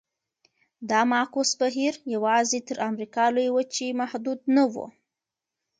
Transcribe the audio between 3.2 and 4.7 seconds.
لویې وچې محدود نه